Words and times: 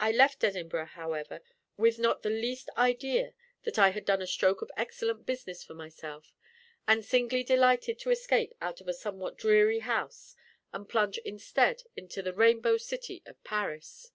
I 0.00 0.10
left 0.10 0.42
Edinburgh, 0.42 0.86
however, 0.98 1.40
with 1.76 1.96
not 2.00 2.22
the 2.24 2.30
least 2.30 2.68
idea 2.76 3.32
that 3.62 3.78
I 3.78 3.90
had 3.90 4.04
done 4.04 4.20
a 4.20 4.26
stroke 4.26 4.60
of 4.60 4.72
excellent 4.76 5.24
business 5.24 5.62
for 5.62 5.72
myself, 5.74 6.34
and 6.88 7.04
singly 7.04 7.44
delighted 7.44 8.00
to 8.00 8.10
escape 8.10 8.54
out 8.60 8.80
of 8.80 8.88
a 8.88 8.92
somewhat 8.92 9.38
dreary 9.38 9.78
house 9.78 10.34
and 10.72 10.88
plunge 10.88 11.18
instead 11.18 11.84
into 11.96 12.22
the 12.22 12.34
rainbow 12.34 12.76
city 12.76 13.22
of 13.24 13.40
Paris. 13.44 14.10